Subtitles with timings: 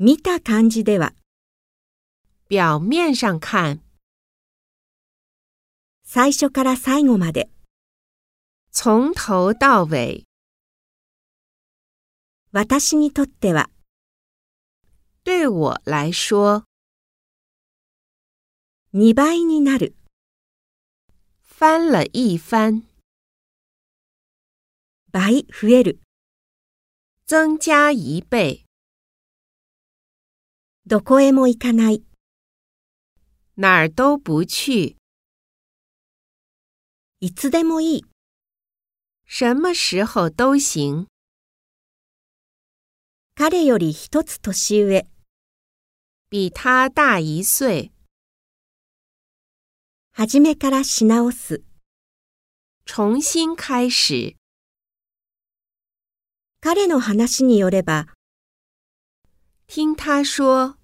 [0.00, 1.14] 見た感じでは、
[2.50, 3.80] 表面上看，
[6.02, 7.48] 最初から最後まで、
[8.72, 10.24] 从头到尾，
[12.50, 13.70] 私にとっては、
[15.22, 16.64] 对我来说
[18.92, 19.94] ，2倍になる、
[21.40, 22.82] 翻了一番，
[25.12, 26.00] 倍増える、
[27.28, 28.63] 增加一倍，
[30.86, 32.02] どこへも行かない、
[33.56, 34.96] 哪儿都不去，
[37.20, 38.04] いつでもいい、
[39.24, 41.06] 什么时候都行。
[43.34, 45.06] 彼より一つ年上、
[46.30, 47.90] 比他大一岁，
[50.12, 51.62] 初めからし直す、
[52.84, 54.36] 重新开始。
[56.60, 58.08] 彼の話によれば、
[59.66, 60.76] 听他说，